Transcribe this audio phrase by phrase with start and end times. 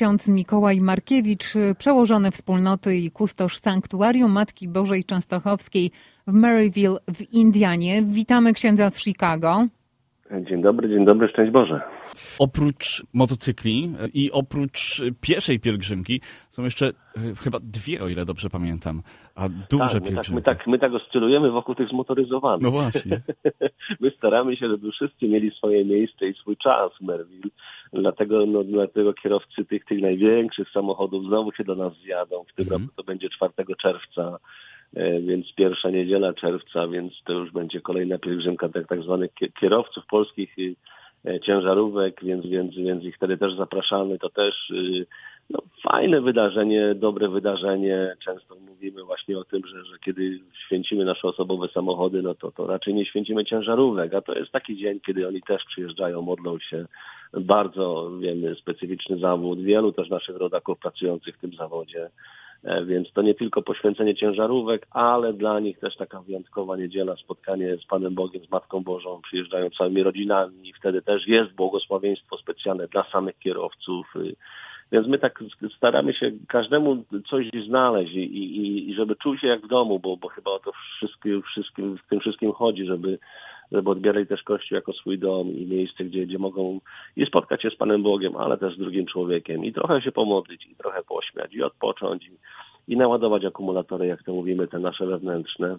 [0.00, 5.90] ksiądz Mikołaj Markiewicz, przełożony wspólnoty i kustosz Sanktuarium Matki Bożej Częstochowskiej
[6.26, 8.02] w Maryville w Indianie.
[8.02, 9.66] Witamy księdza z Chicago.
[10.48, 11.80] Dzień dobry, dzień dobry, szczęść Boże.
[12.38, 16.92] Oprócz motocykli i oprócz pieszej pielgrzymki są jeszcze e,
[17.44, 19.02] chyba dwie, o ile dobrze pamiętam,
[19.34, 20.34] a duże tak, pielgrzymki.
[20.34, 22.62] My tak, my, tak, my tak oscylujemy wokół tych zmotoryzowanych.
[22.62, 23.20] No właśnie.
[24.00, 27.50] my staramy się, żeby wszyscy mieli swoje miejsce i swój czas w Merville.
[27.92, 32.44] Dlatego, no, dlatego kierowcy tych, tych największych samochodów znowu się do nas zjadą.
[32.52, 32.82] W tym mhm.
[32.82, 33.52] roku to będzie 4
[33.82, 34.38] czerwca
[34.96, 39.30] E, więc pierwsza niedziela czerwca, więc to już będzie kolejna pielgrzymka tak, tak zwanych
[39.60, 40.54] kierowców polskich
[41.42, 44.18] ciężarówek, więc, więc, więc ich wtedy też zapraszamy.
[44.18, 45.06] To też y,
[45.50, 48.16] no, fajne wydarzenie, dobre wydarzenie.
[48.24, 52.66] Często mówimy właśnie o tym, że, że kiedy święcimy nasze osobowe samochody, no to, to
[52.66, 56.84] raczej nie święcimy ciężarówek, a to jest taki dzień, kiedy oni też przyjeżdżają, modlą się.
[57.34, 59.60] Bardzo, wiemy, specyficzny zawód.
[59.60, 62.49] Wielu też naszych rodaków pracujących w tym zawodzie E,
[62.86, 67.84] więc to nie tylko poświęcenie ciężarówek, ale dla nich też taka wyjątkowa niedziela, spotkanie z
[67.84, 73.04] Panem Bogiem, z Matką Bożą, przyjeżdżają całymi rodzinami i wtedy też jest błogosławieństwo specjalne dla
[73.12, 74.14] samych kierowców.
[74.92, 75.44] Więc my tak
[75.76, 80.16] staramy się każdemu coś znaleźć i, i, i żeby czuł się jak w domu, bo,
[80.16, 83.18] bo chyba o to wszystkim, wszystkim, w tym wszystkim chodzi, żeby
[83.72, 86.80] żeby odbierali też Kościół jako swój dom i miejsce, gdzie, gdzie mogą
[87.16, 90.66] i spotkać się z Panem Bogiem, ale też z drugim człowiekiem i trochę się pomodlić,
[90.66, 95.76] i trochę pośmiać, i odpocząć, i, i naładować akumulatory, jak to mówimy, te nasze wewnętrzne,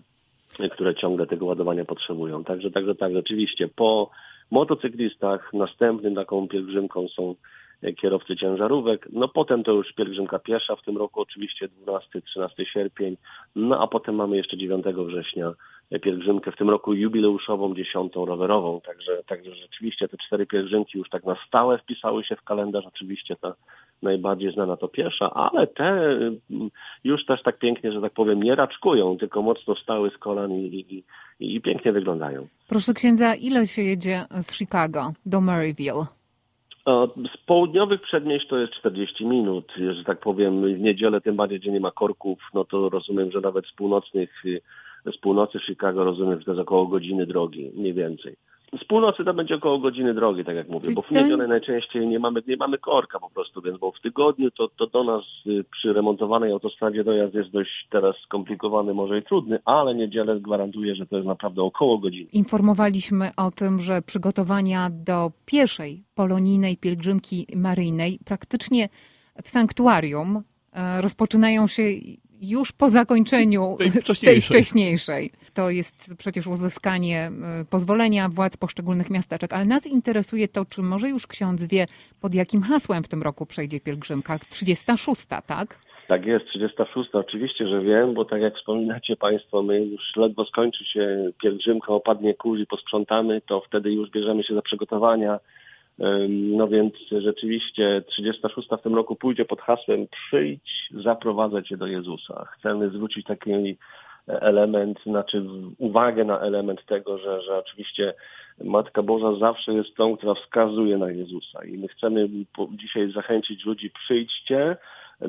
[0.72, 2.44] które ciągle tego ładowania potrzebują.
[2.44, 4.10] Także, także tak, rzeczywiście po
[4.52, 7.36] motocyklistach następnym taką pielgrzymką są
[8.02, 9.08] kierowcy ciężarówek.
[9.12, 13.18] No potem to już pielgrzymka piesza w tym roku, oczywiście 12-13 sierpień,
[13.56, 15.54] no a potem mamy jeszcze 9 września
[16.00, 18.82] pielgrzymkę w tym roku jubileuszową, dziesiątą rowerową.
[18.82, 22.86] Także, także rzeczywiście te cztery pielgrzymki już tak na stałe wpisały się w kalendarz.
[22.86, 23.54] Oczywiście ta
[24.02, 26.40] najbardziej znana to piesza, ale te mm,
[27.04, 30.86] już też tak pięknie, że tak powiem, nie raczkują, tylko mocno stały z kolan i,
[31.40, 32.48] i, i pięknie wyglądają.
[32.68, 36.21] Proszę księdza, ile się jedzie z Chicago do Maryville?
[37.34, 39.74] Z południowych przedmieść to jest 40 minut.
[39.96, 43.42] Że tak powiem, w niedzielę, tym bardziej, gdzie nie ma korków, no to rozumiem, że
[43.42, 44.44] nawet z północnych
[45.06, 48.36] z północy Chicago rozumiem, że to jest około godziny drogi, mniej więcej.
[48.82, 52.20] Z północy to będzie około godziny drogi, tak jak mówię, bo w niedzielę najczęściej nie
[52.20, 55.64] mamy, nie mamy korka po prostu, więc bo w tygodniu to, to do nas y,
[55.72, 61.06] przy remontowanej autostradzie dojazd jest dość teraz skomplikowany, może i trudny, ale niedzielę gwarantuję, że
[61.06, 62.30] to jest naprawdę około godziny.
[62.34, 68.90] Informowaliśmy o tym, że przygotowania do pierwszej polonijnej pielgrzymki maryjnej praktycznie
[69.44, 71.84] w sanktuarium e, rozpoczynają się
[72.42, 74.34] już po zakończeniu tej wcześniejszej.
[74.34, 75.32] tej wcześniejszej.
[75.54, 77.32] To jest przecież uzyskanie
[77.62, 81.86] y, pozwolenia władz poszczególnych miasteczek, ale nas interesuje to, czy może już ksiądz wie,
[82.22, 84.40] pod jakim hasłem w tym roku przejdzie pielgrzymka.
[84.50, 85.78] 36, tak?
[86.08, 87.10] Tak jest, 36.
[87.14, 92.34] Oczywiście, że wiem, bo tak jak wspominacie Państwo, my już ledwo skończy się pielgrzymka, opadnie
[92.34, 95.40] kurz i posprzątamy, to wtedy już bierzemy się za przygotowania
[96.30, 102.46] no więc rzeczywiście 36 w tym roku pójdzie pod hasłem przyjdź, zaprowadzę cię do Jezusa.
[102.46, 103.78] Chcemy zwrócić taki
[104.28, 105.44] element, znaczy
[105.78, 108.14] uwagę na element tego, że, że oczywiście
[108.64, 112.30] Matka Boża zawsze jest tą, która wskazuje na Jezusa i my chcemy
[112.72, 114.78] dzisiaj zachęcić ludzi przyjdźcie,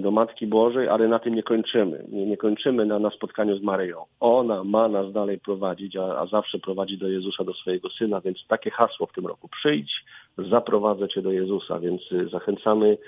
[0.01, 2.05] do Matki Bożej, ale na tym nie kończymy.
[2.09, 4.05] Nie, nie kończymy na, na spotkaniu z Maryją.
[4.21, 8.39] Ona ma nas dalej prowadzić, a, a zawsze prowadzi do Jezusa, do swojego Syna, więc
[8.49, 9.49] takie hasło w tym roku.
[9.49, 9.93] Przyjdź,
[10.39, 12.99] zaprowadzę Cię do Jezusa, więc y, zachęcamy,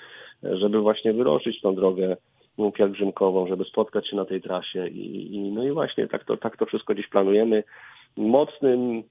[0.42, 2.16] żeby właśnie wyruszyć tą drogę
[2.74, 6.56] pielgrzymkową, żeby spotkać się na tej trasie i, i no i właśnie tak to, tak
[6.56, 7.64] to wszystko dziś planujemy.
[8.16, 9.02] Mocnym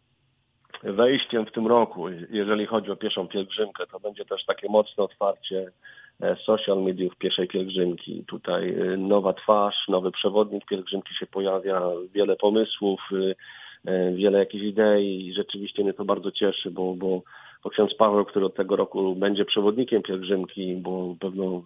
[0.84, 5.72] wejściem w tym roku, jeżeli chodzi o pieszą pielgrzymkę, to będzie też takie mocne otwarcie
[6.46, 8.24] social mediów pierwszej pielgrzymki.
[8.28, 11.82] Tutaj e, nowa twarz, nowy przewodnik pielgrzymki się pojawia,
[12.14, 13.02] wiele pomysłów,
[13.86, 17.22] e, wiele jakichś idei i rzeczywiście mnie to bardzo cieszy, bo, bo,
[17.64, 21.62] bo ksiądz Paweł, który od tego roku będzie przewodnikiem pielgrzymki, bo pewno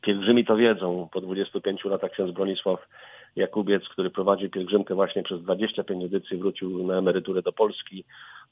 [0.00, 2.88] pielgrzymi to wiedzą, po 25 latach ksiądz Bronisław
[3.36, 8.04] Jakubiec, który prowadził pielgrzymkę właśnie przez 25 edycji, wrócił na emeryturę do Polski,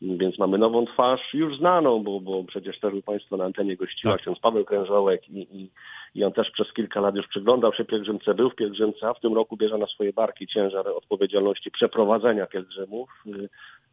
[0.02, 4.14] więc mamy nową twarz, już znaną, bo, bo przecież też u Państwa na antenie gościła
[4.14, 4.22] tak.
[4.22, 5.70] ksiądz Paweł Krężołek i, i,
[6.14, 9.20] i on też przez kilka lat już przyglądał się pielgrzymce, był w pielgrzymce, a w
[9.20, 13.10] tym roku bierze na swoje barki ciężar odpowiedzialności przeprowadzenia pielgrzymów.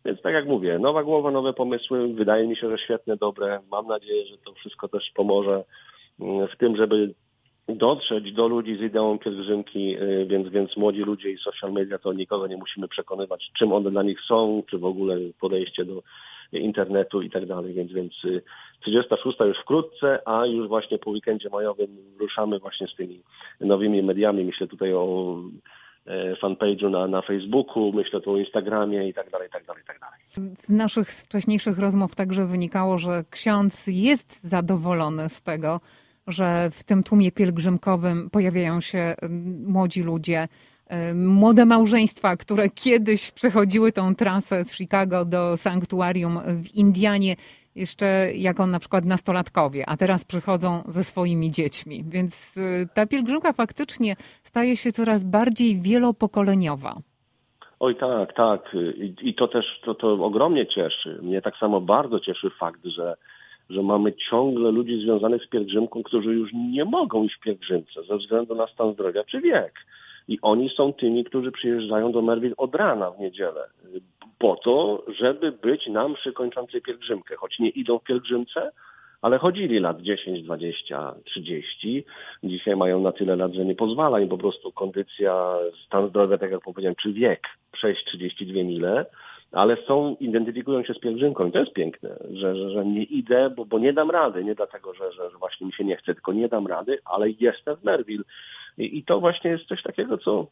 [0.06, 3.60] Więc tak jak mówię, nowa głowa, nowe pomysły, wydaje mi się, że świetne, dobre.
[3.72, 5.64] Mam nadzieję, że to wszystko też pomoże
[6.20, 7.14] w tym, żeby
[7.70, 12.14] dotrzeć do ludzi z ideą pielgrzymki, y, więc, więc młodzi ludzie i social media to
[12.14, 16.04] nikogo nie musimy przekonywać, czym one dla nich są, czy w ogóle podejście do
[16.54, 18.14] internetu i tak dalej, więc, więc
[18.80, 23.22] 36 już wkrótce, a już właśnie po weekendzie majowym ruszamy właśnie z tymi
[23.62, 24.46] nowymi mediami.
[24.46, 25.36] Myślę tutaj o
[26.06, 29.84] e, fanpage'u na, na Facebooku, myślę tu o Instagramie i tak dalej, i tak dalej,
[29.84, 30.20] i tak dalej.
[30.56, 35.80] Z naszych wcześniejszych rozmów także wynikało, że ksiądz jest zadowolony z tego,
[36.28, 39.16] że w tym tłumie pielgrzymkowym pojawiają się
[39.68, 40.48] młodzi ludzie,
[41.16, 47.36] młode małżeństwa, które kiedyś przechodziły tą trasę z Chicago do sanktuarium w Indianie,
[47.76, 52.04] jeszcze jako na przykład nastolatkowie, a teraz przychodzą ze swoimi dziećmi.
[52.08, 56.96] Więc y, ta pielgrzymka faktycznie staje się coraz bardziej wielopokoleniowa.
[57.80, 58.62] Oj tak, tak.
[58.98, 61.20] I, i to też to, to ogromnie cieszy.
[61.22, 63.16] Mnie tak samo bardzo cieszy fakt, że
[63.70, 68.18] że mamy ciągle ludzi związanych z pielgrzymką, którzy już nie mogą iść w pielgrzymce ze
[68.18, 69.74] względu na stan zdrowia czy wiek.
[70.28, 73.70] I oni są tymi, którzy przyjeżdżają do Merwil od rana w niedzielę
[74.40, 77.36] po to, żeby być na mszy kończącej pielgrzymkę.
[77.36, 78.72] Choć nie idą w pielgrzymce,
[79.22, 82.04] ale chodzili lat 10, 20, 30.
[82.44, 85.56] Dzisiaj mają na tyle lat, że nie pozwala im po prostu kondycja,
[85.86, 87.42] stan zdrowia, tak jak powiedziałem, czy wiek
[87.72, 89.06] przejść 32 mile
[89.58, 93.50] ale są, identyfikują się z pielgrzymką i to jest piękne, że, że, że nie idę,
[93.56, 96.14] bo, bo nie dam rady, nie dlatego, że, że, że właśnie mi się nie chce,
[96.14, 98.24] tylko nie dam rady, ale jestem w Merville.
[98.78, 100.48] I, i to właśnie jest coś takiego, co,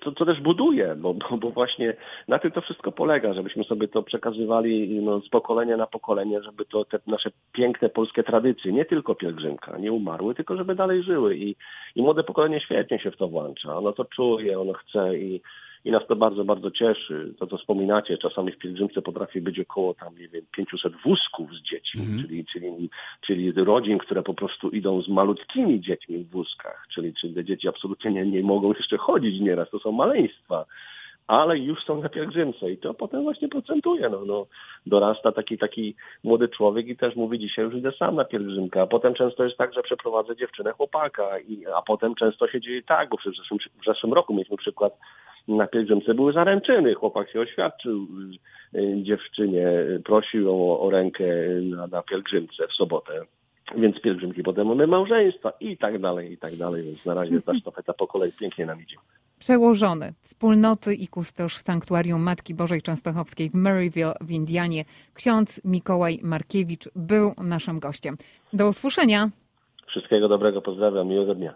[0.00, 1.96] to, to też buduje, bo, bo, bo, właśnie
[2.28, 6.64] na tym to wszystko polega, żebyśmy sobie to przekazywali no, z pokolenia na pokolenie, żeby
[6.64, 11.36] to te nasze piękne polskie tradycje, nie tylko pielgrzymka, nie umarły, tylko żeby dalej żyły.
[11.36, 11.56] I,
[11.94, 15.40] i młode pokolenie świetnie się w to włącza, ono to czuje, ono chce i,
[15.86, 17.34] i nas to bardzo, bardzo cieszy.
[17.38, 21.62] To, co wspominacie, czasami w pielgrzymce potrafi być około tam, nie wiem, 500 wózków z
[21.62, 22.90] dziećmi, mm czyli, czyli,
[23.26, 27.68] czyli rodzin, które po prostu idą z malutkimi dziećmi w wózkach, czyli, czyli te dzieci
[27.68, 30.64] absolutnie nie, nie mogą jeszcze chodzić nieraz, to są maleństwa.
[31.26, 34.08] Ale już są na pielgrzymce i to potem właśnie procentuje.
[34.08, 34.46] No, no,
[34.86, 35.94] dorasta taki taki
[36.24, 39.56] młody człowiek i też mówi dzisiaj już idę sam na pielgrzymkę, a potem często jest
[39.56, 43.58] tak, że przeprowadzę dziewczynę chłopaka, i, a potem często się dzieje tak, bo w zeszłym,
[43.82, 44.92] w zeszłym roku mieliśmy przykład
[45.56, 46.94] na pielgrzymce były zaręczyny.
[46.94, 48.06] Chłopak się oświadczył
[48.74, 49.68] y, dziewczynie,
[50.04, 51.24] prosił o, o rękę
[51.62, 53.12] na, na pielgrzymce w sobotę.
[53.76, 56.82] Więc pielgrzymki potem mamy małżeństwa i tak dalej, i tak dalej.
[56.82, 58.96] Więc na razie ta sztafeta po kolei pięknie nam idzie.
[59.38, 66.88] Przełożony wspólnoty i kustosz Sanktuarium Matki Bożej Częstochowskiej w Maryville w Indianie, ksiądz Mikołaj Markiewicz
[66.96, 68.16] był naszym gościem.
[68.52, 69.30] Do usłyszenia.
[69.86, 71.54] Wszystkiego dobrego, pozdrawiam, miłego dnia.